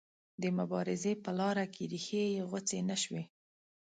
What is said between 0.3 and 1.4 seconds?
د مبارزې په